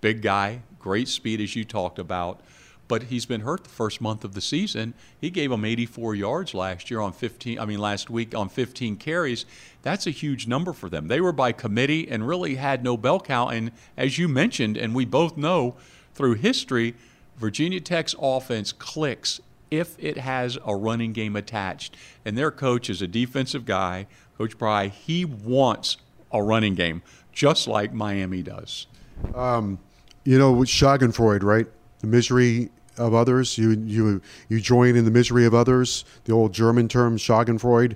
Big 0.02 0.22
guy, 0.22 0.62
great 0.80 1.08
speed, 1.08 1.40
as 1.40 1.56
you 1.56 1.64
talked 1.64 2.00
about. 2.00 2.42
But 2.88 3.04
he's 3.04 3.26
been 3.26 3.42
hurt 3.42 3.64
the 3.64 3.70
first 3.70 4.00
month 4.00 4.24
of 4.24 4.34
the 4.34 4.42
season. 4.42 4.94
He 5.20 5.30
gave 5.30 5.50
them 5.50 5.66
84 5.66 6.16
yards 6.16 6.54
last 6.54 6.90
year 6.90 7.02
on 7.02 7.12
15, 7.12 7.60
I 7.60 7.66
mean, 7.66 7.80
last 7.80 8.10
week 8.10 8.34
on 8.34 8.48
15 8.50 8.96
carries. 8.96 9.46
That's 9.82 10.08
a 10.08 10.12
huge 10.12 10.48
number 10.48 10.74
for 10.74 10.90
them. 10.90 11.08
They 11.08 11.20
were 11.20 11.34
by 11.34 11.52
committee 11.52 12.08
and 12.10 12.28
really 12.28 12.56
had 12.56 12.84
no 12.84 12.96
bell 12.96 13.20
count. 13.20 13.54
And 13.54 13.72
as 13.98 14.18
you 14.18 14.28
mentioned, 14.28 14.78
and 14.78 14.96
we 14.96 15.06
both 15.06 15.36
know 15.36 15.76
through 16.14 16.36
history, 16.36 16.96
Virginia 17.38 17.82
Tech's 17.82 18.16
offense 18.20 18.72
clicks 18.72 19.42
if 19.70 19.96
it 20.00 20.18
has 20.18 20.58
a 20.66 20.76
running 20.76 21.12
game 21.12 21.36
attached. 21.36 21.96
And 22.24 22.38
their 22.38 22.52
coach 22.52 22.90
is 22.90 23.02
a 23.02 23.08
defensive 23.08 23.66
guy 23.66 24.08
Coach 24.38 24.58
Pry, 24.58 24.88
he 24.88 25.26
wants 25.26 25.98
a 26.32 26.44
running 26.44 26.76
game, 26.76 27.02
just 27.32 27.68
like 27.68 27.92
Miami 27.92 28.44
does. 28.44 28.86
Um, 29.34 29.80
you 30.26 30.38
know, 30.38 30.52
with 30.52 30.70
Schadenfreude, 30.70 31.42
right? 31.42 31.66
The 32.00 32.08
misery 32.08 32.70
of 32.98 33.14
others. 33.14 33.58
You 33.58 33.72
you 33.72 34.22
you 34.50 34.60
join 34.60 34.96
in 34.96 35.06
the 35.06 35.12
misery 35.12 35.46
of 35.46 35.54
others. 35.54 36.06
The 36.26 36.34
old 36.34 36.54
German 36.54 36.88
term 36.88 37.18
Schadenfreude. 37.18 37.96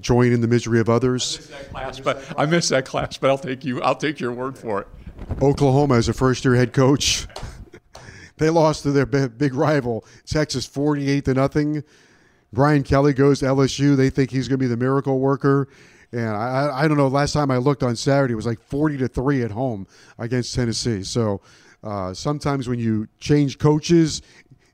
Join 0.00 0.32
in 0.32 0.40
the 0.40 0.48
misery 0.48 0.80
of 0.80 0.88
others. 0.88 1.50
I 1.52 1.64
class, 1.64 2.00
but 2.00 2.34
I 2.36 2.46
missed 2.46 2.70
that 2.70 2.84
class. 2.84 3.16
But 3.16 3.30
I'll 3.30 3.38
take 3.38 3.64
you. 3.64 3.80
I'll 3.82 3.94
take 3.94 4.20
your 4.20 4.32
word 4.32 4.58
for 4.58 4.82
it. 4.82 4.88
Oklahoma 5.40 5.94
as 5.94 6.08
a 6.08 6.12
first-year 6.12 6.54
head 6.54 6.72
coach. 6.72 7.26
they 8.36 8.50
lost 8.50 8.82
to 8.82 8.92
their 8.92 9.06
big 9.06 9.54
rival 9.54 10.04
Texas, 10.26 10.66
forty-eight 10.66 11.24
to 11.26 11.34
nothing. 11.34 11.82
Brian 12.52 12.82
Kelly 12.82 13.12
goes 13.12 13.40
to 13.40 13.46
LSU. 13.46 13.96
They 13.96 14.10
think 14.10 14.30
he's 14.30 14.48
going 14.48 14.58
to 14.58 14.64
be 14.64 14.68
the 14.68 14.76
miracle 14.76 15.18
worker. 15.18 15.68
And 16.12 16.28
I, 16.28 16.70
I 16.72 16.88
don't 16.88 16.96
know. 16.96 17.08
Last 17.08 17.32
time 17.32 17.50
I 17.50 17.58
looked 17.58 17.82
on 17.82 17.96
Saturday, 17.96 18.32
it 18.32 18.36
was 18.36 18.46
like 18.46 18.60
40 18.60 18.98
to 18.98 19.08
3 19.08 19.42
at 19.42 19.50
home 19.50 19.86
against 20.18 20.54
Tennessee. 20.54 21.02
So 21.02 21.40
uh, 21.86 22.14
sometimes 22.14 22.68
when 22.68 22.78
you 22.78 23.08
change 23.20 23.58
coaches, 23.58 24.22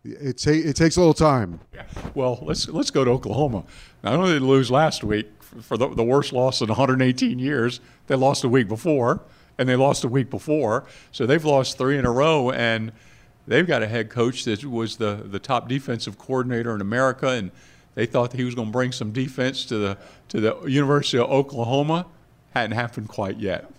it, 0.05 0.39
ta- 0.39 0.51
it 0.51 0.77
takes 0.77 0.97
a 0.97 1.01
little 1.01 1.15
time. 1.15 1.61
Yeah. 1.75 1.85
Well, 2.15 2.39
let's 2.43 2.69
let's 2.69 2.91
go 2.91 3.05
to 3.05 3.11
Oklahoma. 3.11 3.65
Not 4.03 4.15
only 4.15 4.33
did 4.33 4.43
they 4.43 4.47
lose 4.47 4.71
last 4.71 5.05
week 5.05 5.29
for 5.41 5.77
the, 5.77 5.89
the 5.89 6.05
worst 6.05 6.33
loss 6.33 6.61
in 6.61 6.69
118 6.69 7.39
years, 7.39 7.81
they 8.07 8.17
lost 8.17 8.43
a 8.45 8.49
week 8.49 8.69
before, 8.69 9.23
and 9.59 9.69
they 9.69 9.77
lost 9.77 10.05
a 10.05 10.09
week 10.09 10.31
before. 10.31 10.85
So 11.13 11.27
they've 11.27 11.45
lost 11.45 11.79
three 11.79 11.99
in 11.99 12.07
a 12.07 12.13
row, 12.13 12.51
and– 12.51 12.93
they've 13.47 13.67
got 13.67 13.83
a 13.83 13.87
head 13.87 14.11
coach 14.11 14.45
that 14.45 14.65
was 14.65 14.97
the, 14.97 15.23
the 15.25 15.39
top 15.39 15.69
defensive 15.69 16.19
coordinator 16.19 16.75
in 16.75 16.81
America, 16.81 17.29
and 17.29 17.51
they 17.95 18.07
thought 18.07 18.31
that 18.31 18.39
he 18.39 18.45
was 18.45 18.55
going 18.55 18.69
to 18.69 18.73
bring 18.73 18.93
some 18.93 19.13
defense 19.13 19.65
to 19.67 19.79
the 19.79 19.99
to 20.29 20.41
the 20.41 20.61
University 20.63 21.19
of 21.19 21.31
Oklahoma. 21.31 22.07
Hadn't 22.55 22.73
happened 22.73 23.09
quite 23.09 23.39
yet. 23.39 23.71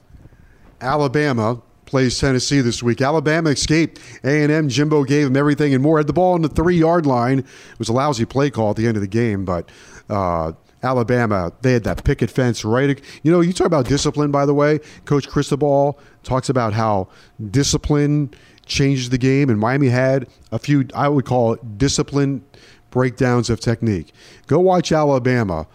Alabama 0.82 1.62
plays 1.86 2.20
Tennessee 2.20 2.62
this 2.62 2.82
week. 2.82 3.02
Alabama 3.02 3.50
escaped. 3.50 4.00
A&M 4.24 4.70
Jimbo 4.70 5.04
gave 5.04 5.26
them 5.26 5.38
everything 5.38 5.74
and 5.74 5.84
more. 5.84 5.98
Had 5.98 6.08
the 6.08 6.14
ball 6.14 6.34
on 6.34 6.42
the 6.42 6.50
three-yard 6.50 7.06
line. 7.06 7.40
It 7.40 7.80
was 7.80 7.90
a 7.90 7.94
lousy 7.94 8.26
play 8.26 8.50
call 8.50 8.72
at 8.72 8.76
the 8.76 8.88
end 8.88 8.98
of 8.98 9.02
the 9.02 9.08
game, 9.08 9.46
but 9.46 9.70
uh, 10.10 10.54
Alabama, 10.82 11.52
they 11.62 11.74
had 11.74 11.84
that 11.86 12.04
picket 12.04 12.30
fence 12.30 12.66
right. 12.66 13.02
You 13.24 13.32
know, 13.32 13.42
you 13.42 13.54
talk 13.54 13.68
about 13.68 13.88
discipline, 13.88 14.32
by 14.32 14.46
the 14.46 14.54
way. 14.54 14.80
Coach 15.06 15.28
Cristobal 15.28 16.00
talks 16.24 16.50
about 16.50 16.74
how 16.74 17.10
discipline– 17.52 18.34
changes 18.66 19.10
the 19.10 19.18
game, 19.18 19.50
and 19.50 19.60
Miami 19.60 19.88
had 19.88 20.28
a 20.52 20.60
few, 20.60 20.88
I 20.96 21.08
would 21.08 21.26
call 21.26 21.54
it 21.54 21.78
discipline 21.78 22.44
breakdowns 22.92 23.50
of 23.50 23.60
technique. 23.60 24.14
Go 24.48 24.60
watch 24.60 24.92
Alabama 24.92 25.68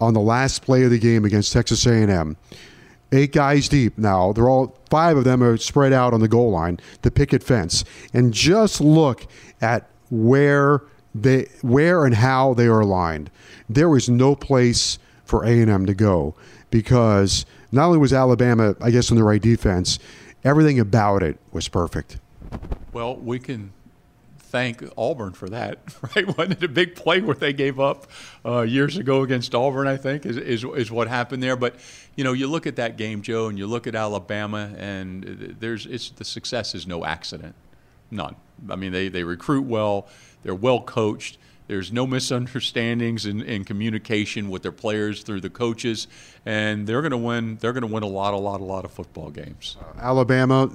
on 0.00 0.14
the 0.14 0.20
last 0.20 0.62
play 0.62 0.84
of 0.84 0.90
the 0.90 0.98
game 0.98 1.24
against 1.24 1.52
Texas 1.52 1.86
A&M. 1.86 2.36
Eight 3.14 3.30
guys 3.30 3.68
deep 3.68 3.96
now. 3.96 4.32
They're 4.32 4.48
all 4.48 4.76
five 4.90 5.16
of 5.16 5.22
them 5.22 5.40
are 5.40 5.56
spread 5.56 5.92
out 5.92 6.12
on 6.12 6.18
the 6.18 6.26
goal 6.26 6.50
line, 6.50 6.80
the 7.02 7.12
picket 7.12 7.44
fence, 7.44 7.84
and 8.12 8.34
just 8.34 8.80
look 8.80 9.28
at 9.60 9.88
where 10.10 10.82
they, 11.14 11.48
where 11.62 12.04
and 12.04 12.16
how 12.16 12.54
they 12.54 12.66
are 12.66 12.80
aligned. 12.80 13.30
There 13.68 13.88
was 13.88 14.08
no 14.08 14.34
place 14.34 14.98
for 15.24 15.44
A&M 15.44 15.86
to 15.86 15.94
go 15.94 16.34
because 16.70 17.46
not 17.70 17.86
only 17.86 17.98
was 17.98 18.12
Alabama, 18.12 18.74
I 18.80 18.90
guess, 18.90 19.12
on 19.12 19.16
the 19.16 19.22
right 19.22 19.40
defense, 19.40 20.00
everything 20.42 20.80
about 20.80 21.22
it 21.22 21.38
was 21.52 21.68
perfect. 21.68 22.18
Well, 22.92 23.16
we 23.16 23.38
can 23.38 23.72
thank 24.54 24.84
Auburn 24.96 25.32
for 25.32 25.48
that, 25.48 25.78
right? 26.14 26.38
Wasn't 26.38 26.52
it 26.52 26.62
a 26.62 26.68
big 26.68 26.94
play 26.94 27.20
where 27.20 27.34
they 27.34 27.52
gave 27.52 27.80
up 27.80 28.06
uh, 28.46 28.60
years 28.60 28.96
ago 28.96 29.22
against 29.22 29.52
Auburn? 29.52 29.88
I 29.88 29.96
think 29.96 30.24
is, 30.24 30.36
is 30.36 30.64
is 30.64 30.92
what 30.92 31.08
happened 31.08 31.42
there. 31.42 31.56
But 31.56 31.74
you 32.14 32.22
know, 32.22 32.32
you 32.32 32.46
look 32.46 32.64
at 32.68 32.76
that 32.76 32.96
game, 32.96 33.22
Joe, 33.22 33.48
and 33.48 33.58
you 33.58 33.66
look 33.66 33.88
at 33.88 33.96
Alabama, 33.96 34.72
and 34.78 35.56
there's 35.58 35.86
it's 35.86 36.10
the 36.10 36.24
success 36.24 36.76
is 36.76 36.86
no 36.86 37.04
accident, 37.04 37.56
none. 38.12 38.36
I 38.70 38.76
mean, 38.76 38.92
they 38.92 39.08
they 39.08 39.24
recruit 39.24 39.66
well, 39.66 40.06
they're 40.44 40.54
well 40.54 40.80
coached. 40.80 41.36
There's 41.66 41.90
no 41.90 42.06
misunderstandings 42.06 43.24
in, 43.24 43.40
in 43.40 43.64
communication 43.64 44.50
with 44.50 44.62
their 44.62 44.70
players 44.70 45.22
through 45.22 45.40
the 45.40 45.50
coaches, 45.50 46.06
and 46.44 46.86
they're 46.86 47.00
going 47.00 47.10
to 47.10 47.16
win. 47.16 47.56
They're 47.56 47.72
going 47.72 47.88
to 47.88 47.92
win 47.92 48.04
a 48.04 48.08
lot, 48.08 48.34
a 48.34 48.36
lot, 48.36 48.60
a 48.60 48.64
lot 48.64 48.84
of 48.84 48.92
football 48.92 49.30
games. 49.30 49.76
Uh, 49.80 49.98
Alabama. 49.98 50.70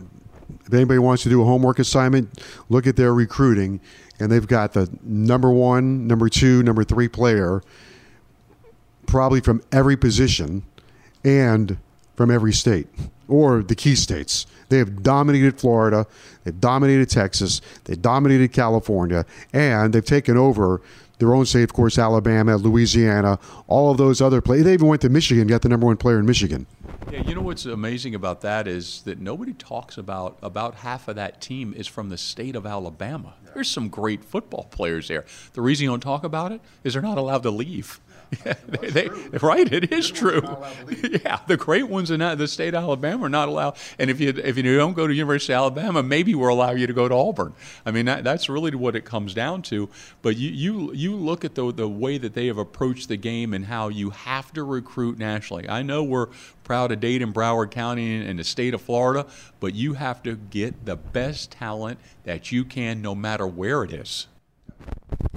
If 0.65 0.74
anybody 0.74 1.00
wants 1.00 1.24
to 1.24 1.29
do 1.29 1.41
a 1.41 1.46
homework 1.46 1.79
assignment, 1.79 2.41
look 2.70 2.88
at 2.88 2.96
their 2.96 3.13
recruiting, 3.13 3.79
and 4.20 4.32
they've 4.32 4.48
got 4.48 4.74
the 4.74 4.89
number 5.03 5.51
one, 5.51 6.08
number 6.08 6.29
two, 6.29 6.63
number 6.63 6.84
three 6.84 7.08
player, 7.08 7.62
probably 9.06 9.41
from 9.41 9.62
every 9.72 9.98
position, 9.98 10.63
and 11.24 11.77
from 12.15 12.32
every 12.32 12.53
state 12.53 12.88
or 13.29 13.62
the 13.62 13.75
key 13.75 13.96
states. 13.96 14.46
They 14.70 14.77
have 14.77 15.03
dominated 15.03 15.60
Florida, 15.60 16.06
they've 16.44 16.60
dominated 16.60 17.10
Texas, 17.10 17.62
they've 17.86 18.01
dominated 18.01 18.51
California, 18.51 19.25
and 19.53 19.94
they've 19.94 20.03
taken 20.03 20.36
over 20.36 20.82
their 21.20 21.34
own 21.36 21.46
state, 21.46 21.63
of 21.63 21.74
course, 21.74 21.98
Alabama, 22.00 22.56
Louisiana, 22.58 23.39
all 23.68 23.91
of 23.91 23.98
those 23.98 24.22
other 24.22 24.41
places. 24.41 24.65
They 24.65 24.74
even 24.74 24.88
went 24.88 25.01
to 25.01 25.10
Michigan, 25.10 25.48
got 25.48 25.62
the 25.62 25.70
number 25.70 25.86
one 25.86 25.98
player 25.98 26.20
in 26.20 26.25
Michigan. 26.25 26.65
Yeah, 27.12 27.24
you 27.24 27.34
know 27.34 27.42
what's 27.42 27.66
amazing 27.66 28.13
about 28.13 28.42
that 28.42 28.68
is 28.68 29.01
that 29.01 29.20
nobody 29.20 29.54
talks 29.54 29.98
about 29.98 30.38
about 30.44 30.75
half 30.75 31.08
of 31.08 31.16
that 31.16 31.42
team 31.42 31.74
is 31.75 31.88
from 31.88 32.10
the 32.10 32.18
state 32.20 32.56
of 32.56 32.68
Alabama. 32.68 33.34
There's 33.56 33.68
some 33.68 33.89
great 33.89 34.24
football 34.24 34.66
players 34.70 35.08
there. 35.08 35.25
The 35.54 35.62
reason 35.62 35.86
you 35.86 35.89
don't 35.89 36.01
talk 36.01 36.24
about 36.24 36.51
it 36.51 36.62
is 36.84 36.94
they're 36.94 37.01
not 37.01 37.18
allowed 37.18 37.42
to 37.44 37.50
leave. 37.50 38.00
Yeah, 38.46 38.54
they, 38.68 38.90
they, 38.90 39.10
right, 39.42 39.72
it 39.72 39.92
is 39.92 40.10
true. 40.10 40.42
Yeah, 41.02 41.40
the 41.48 41.58
great 41.58 41.88
ones 41.88 42.12
in 42.12 42.20
the 42.20 42.48
state 42.48 42.74
of 42.74 42.84
Alabama 42.84 43.26
are 43.26 43.30
not 43.30 43.50
allowed. 43.50 43.78
And 43.98 44.10
if 44.10 44.20
you 44.20 44.30
if 44.30 44.58
you 44.58 44.78
don't 44.78 44.94
go 44.94 45.08
to 45.08 45.14
University 45.14 45.54
of 45.54 45.60
Alabama, 45.60 46.04
maybe 46.04 46.36
we'll 46.36 46.52
allow 46.52 46.72
you 46.72 46.86
to 46.88 46.94
go 46.94 47.08
to 47.08 47.16
Auburn. 47.16 47.54
I 47.86 47.92
mean, 47.92 48.06
that, 48.06 48.24
that's 48.24 48.48
really 48.48 48.76
what 48.76 48.96
it 48.96 49.06
comes 49.06 49.34
down 49.34 49.64
to. 49.64 49.90
But 50.22 50.38
you 50.38 50.50
you 50.50 50.94
you 50.94 51.16
look 51.16 51.44
at 51.44 51.56
the 51.56 51.72
the 51.74 51.90
way 51.90 52.18
that 52.18 52.34
they 52.34 52.48
have 52.48 52.58
approached 52.58 53.08
the 53.08 53.18
game 53.18 53.54
and 53.54 53.66
how 53.66 53.90
you 53.90 54.12
have 54.12 54.54
to 54.54 54.64
recruit 54.64 55.18
nationally. 55.18 55.68
I 55.68 55.82
know 55.82 56.04
we're 56.04 56.28
proud 56.64 56.92
of 56.92 57.00
Dade 57.00 57.22
and 57.22 57.34
Broward 57.34 57.72
County 57.72 58.24
and 58.24 58.38
the 58.38 58.44
state 58.44 58.74
of 58.74 58.82
Florida, 58.82 59.26
but 59.60 59.74
you 59.74 59.94
have 59.94 60.22
to 60.24 60.36
get 60.36 60.86
the 60.86 60.96
best 60.96 61.52
talent 61.52 62.00
that 62.26 62.52
you 62.52 62.64
can, 62.64 63.02
no 63.02 63.16
matter 63.16 63.48
where 63.48 63.84
it 63.84 63.92
is. 63.92 64.28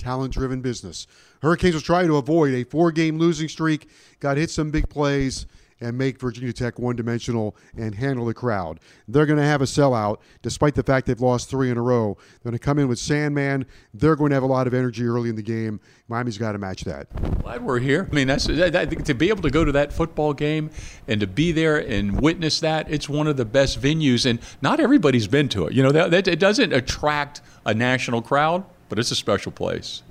Talent 0.02 0.34
driven 0.34 0.60
business. 0.60 1.06
Hurricanes 1.42 1.74
will 1.74 1.80
try 1.80 2.06
to 2.06 2.16
avoid 2.16 2.54
a 2.54 2.64
four 2.64 2.90
game 2.90 3.18
losing 3.18 3.48
streak, 3.48 3.88
got 4.18 4.36
hit 4.36 4.50
some 4.50 4.72
big 4.72 4.88
plays, 4.88 5.46
and 5.80 5.96
make 5.96 6.20
Virginia 6.20 6.52
Tech 6.52 6.78
one 6.78 6.96
dimensional 6.96 7.56
and 7.76 7.94
handle 7.94 8.24
the 8.24 8.34
crowd. 8.34 8.80
They're 9.08 9.26
going 9.26 9.38
to 9.38 9.44
have 9.44 9.62
a 9.62 9.64
sellout, 9.64 10.18
despite 10.40 10.74
the 10.74 10.82
fact 10.82 11.06
they've 11.06 11.20
lost 11.20 11.50
three 11.50 11.70
in 11.70 11.76
a 11.76 11.82
row. 11.82 12.16
They're 12.42 12.50
going 12.50 12.58
to 12.58 12.64
come 12.64 12.78
in 12.78 12.88
with 12.88 12.98
Sandman. 12.98 13.66
They're 13.94 14.16
going 14.16 14.30
to 14.30 14.34
have 14.34 14.42
a 14.42 14.46
lot 14.46 14.66
of 14.66 14.74
energy 14.74 15.04
early 15.04 15.28
in 15.28 15.36
the 15.36 15.42
game. 15.42 15.80
Miami's 16.08 16.38
got 16.38 16.52
to 16.52 16.58
match 16.58 16.82
that. 16.82 17.08
Glad 17.42 17.64
we're 17.64 17.78
here. 17.80 18.08
I 18.10 18.14
mean, 18.14 18.28
that's 18.28 18.46
that, 18.46 19.04
to 19.04 19.14
be 19.14 19.28
able 19.28 19.42
to 19.42 19.50
go 19.50 19.64
to 19.64 19.72
that 19.72 19.92
football 19.92 20.32
game 20.34 20.70
and 21.08 21.20
to 21.20 21.26
be 21.26 21.52
there 21.52 21.78
and 21.78 22.20
witness 22.20 22.60
that. 22.60 22.90
It's 22.90 23.08
one 23.08 23.26
of 23.26 23.36
the 23.36 23.44
best 23.44 23.80
venues, 23.80 24.28
and 24.28 24.40
not 24.62 24.80
everybody's 24.80 25.28
been 25.28 25.48
to 25.50 25.66
it. 25.66 25.74
You 25.74 25.82
know, 25.82 25.92
that, 25.92 26.10
that 26.10 26.28
it 26.28 26.38
doesn't 26.38 26.72
attract 26.72 27.40
a 27.66 27.74
national 27.74 28.22
crowd, 28.22 28.64
but 28.92 28.98
it's 28.98 29.10
a 29.10 29.16
special 29.16 29.50
place. 29.50 30.02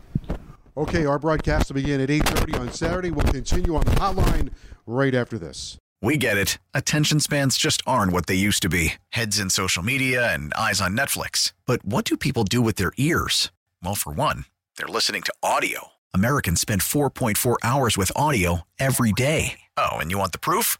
Okay, 0.75 1.05
our 1.05 1.19
broadcast 1.19 1.69
will 1.69 1.75
begin 1.75 2.01
at 2.01 2.09
8.30 2.09 2.59
on 2.59 2.71
Saturday. 2.71 3.11
We'll 3.11 3.31
continue 3.31 3.75
on 3.75 3.83
the 3.83 3.91
hotline 3.91 4.49
right 4.87 5.13
after 5.13 5.37
this. 5.37 5.77
We 6.01 6.17
get 6.17 6.35
it. 6.35 6.57
Attention 6.73 7.19
spans 7.19 7.57
just 7.57 7.83
aren't 7.85 8.11
what 8.11 8.25
they 8.25 8.33
used 8.33 8.63
to 8.63 8.69
be. 8.69 8.93
Heads 9.09 9.37
in 9.37 9.51
social 9.51 9.83
media 9.83 10.33
and 10.33 10.51
eyes 10.55 10.81
on 10.81 10.97
Netflix. 10.97 11.53
But 11.67 11.85
what 11.85 12.05
do 12.05 12.17
people 12.17 12.43
do 12.43 12.59
with 12.59 12.77
their 12.77 12.91
ears? 12.97 13.51
Well, 13.83 13.93
for 13.93 14.13
one, 14.13 14.45
they're 14.77 14.87
listening 14.87 15.21
to 15.23 15.33
audio. 15.43 15.89
Americans 16.11 16.59
spend 16.59 16.81
4.4 16.81 17.57
hours 17.63 17.99
with 17.99 18.11
audio 18.15 18.63
every 18.79 19.11
day. 19.11 19.59
Oh, 19.77 19.91
and 19.97 20.09
you 20.09 20.17
want 20.17 20.31
the 20.31 20.39
proof? 20.39 20.79